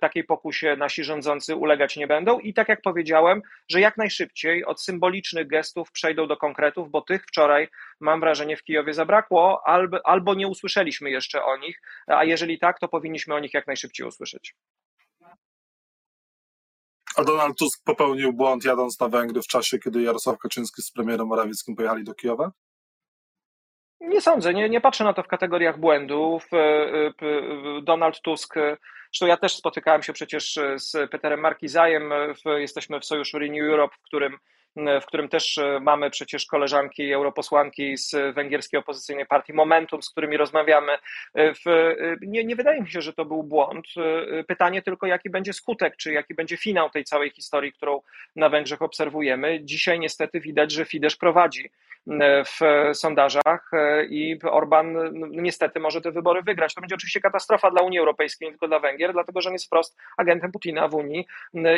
takiej 0.00 0.24
pokusie 0.24 0.76
nasi 0.76 1.04
rządzący 1.04 1.56
ulegać 1.56 1.96
nie 1.96 2.06
będą 2.06 2.38
i 2.38 2.54
tak 2.54 2.68
jak 2.68 2.82
powiedziałem, 2.82 3.42
że 3.68 3.80
jak 3.80 3.96
najszybciej 3.96 4.64
od 4.64 4.82
symbolicznych 4.82 5.46
gestów 5.46 5.92
przejdą 5.92 6.26
do 6.26 6.36
konkretów, 6.36 6.90
bo 6.90 7.00
tych 7.00 7.22
wczoraj 7.22 7.68
mam 8.00 8.20
wrażenie 8.20 8.56
w 8.56 8.62
Kijowie 8.62 8.94
zabrakło, 8.94 9.62
albo, 9.66 10.06
albo 10.06 10.34
nie 10.34 10.48
usłyszeliśmy 10.48 11.10
jeszcze 11.10 11.44
o 11.44 11.56
nich, 11.56 11.80
a 12.06 12.24
jeżeli 12.24 12.58
tak, 12.58 12.78
to 12.78 12.88
powinniśmy 12.88 13.34
o 13.34 13.38
nich 13.38 13.54
jak 13.54 13.66
najszybciej 13.66 14.06
usłyszeć. 14.06 14.54
A 17.16 17.24
Donald 17.24 17.58
Tusk 17.58 17.84
popełnił 17.84 18.32
błąd 18.32 18.64
jadąc 18.64 19.00
na 19.00 19.08
Węgry 19.08 19.42
w 19.42 19.46
czasie, 19.46 19.78
kiedy 19.78 20.02
Jarosław 20.02 20.38
Kaczyński 20.38 20.82
z 20.82 20.90
premierem 20.90 21.26
Morawieckim 21.26 21.76
pojechali 21.76 22.04
do 22.04 22.14
Kijowa? 22.14 22.52
Nie 24.00 24.20
sądzę, 24.20 24.54
nie, 24.54 24.68
nie 24.68 24.80
patrzę 24.80 25.04
na 25.04 25.12
to 25.12 25.22
w 25.22 25.28
kategoriach 25.28 25.80
błędów. 25.80 26.46
E, 26.52 26.56
e, 26.56 27.12
Donald 27.82 28.20
Tusk, 28.20 28.54
zresztą 29.16 29.26
ja 29.26 29.36
też 29.36 29.56
spotykałem 29.56 30.02
się 30.02 30.12
przecież 30.12 30.58
z 30.76 31.10
Peterem 31.10 31.40
Markizajem, 31.40 32.10
jesteśmy 32.56 33.00
w 33.00 33.04
sojuszu 33.04 33.38
Renew 33.38 33.62
Europe, 33.62 33.96
w 33.96 34.02
którym 34.02 34.38
w 35.00 35.06
którym 35.06 35.28
też 35.28 35.58
e, 35.58 35.80
mamy 35.80 36.10
przecież 36.10 36.46
koleżanki 36.46 37.12
europosłanki 37.12 37.96
z 37.96 38.34
węgierskiej 38.34 38.80
opozycyjnej 38.80 39.26
partii 39.26 39.52
Momentum, 39.52 40.02
z 40.02 40.10
którymi 40.10 40.36
rozmawiamy. 40.36 40.92
E, 41.34 41.54
w, 41.54 41.66
e, 41.66 41.96
nie, 42.20 42.44
nie 42.44 42.56
wydaje 42.56 42.80
mi 42.80 42.90
się, 42.90 43.00
że 43.00 43.12
to 43.12 43.24
był 43.24 43.42
błąd. 43.42 43.86
Pytanie 44.48 44.82
tylko, 44.82 45.06
jaki 45.06 45.30
będzie 45.30 45.52
skutek, 45.52 45.96
czy 45.96 46.12
jaki 46.12 46.34
będzie 46.34 46.56
finał 46.56 46.90
tej 46.90 47.04
całej 47.04 47.30
historii, 47.30 47.72
którą 47.72 48.02
na 48.36 48.48
Węgrzech 48.48 48.82
obserwujemy. 48.82 49.60
Dzisiaj 49.62 50.00
niestety 50.00 50.40
widać, 50.40 50.72
że 50.72 50.84
Fidesz 50.84 51.16
prowadzi 51.16 51.70
w 52.44 52.60
sondażach 52.92 53.70
i 54.08 54.38
Orban 54.42 54.96
niestety 55.30 55.80
może 55.80 56.00
te 56.00 56.12
wybory 56.12 56.42
wygrać. 56.42 56.74
To 56.74 56.80
będzie 56.80 56.94
oczywiście 56.94 57.20
katastrofa 57.20 57.70
dla 57.70 57.82
Unii 57.82 57.98
Europejskiej, 57.98 58.48
nie 58.48 58.52
tylko 58.52 58.68
dla 58.68 58.78
Węgier, 58.78 59.05
dlatego 59.12 59.40
że 59.40 59.48
on 59.48 59.52
jest 59.52 59.66
wprost 59.66 59.96
agentem 60.16 60.52
Putina 60.52 60.88
w 60.88 60.94
Unii 60.94 61.26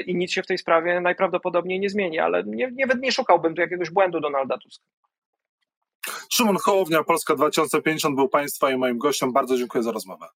i 0.06 0.16
nic 0.16 0.32
się 0.32 0.42
w 0.42 0.46
tej 0.46 0.58
sprawie 0.58 1.00
najprawdopodobniej 1.00 1.80
nie 1.80 1.90
zmieni, 1.90 2.18
ale 2.18 2.44
nie, 2.44 2.70
nie 2.72 2.86
nie 3.00 3.12
szukałbym 3.12 3.54
tu 3.54 3.60
jakiegoś 3.60 3.90
błędu 3.90 4.20
Donalda 4.20 4.58
Tuska. 4.58 4.84
Szymon 6.30 6.56
Hołownia, 6.56 7.04
Polska 7.04 7.34
2050 7.34 8.16
był 8.16 8.28
Państwa 8.28 8.70
i 8.70 8.76
moim 8.76 8.98
gościem. 8.98 9.32
Bardzo 9.32 9.56
dziękuję 9.56 9.82
za 9.84 9.92
rozmowę. 9.92 10.26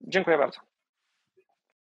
Dziękuję 0.00 0.38
bardzo. 0.38 0.60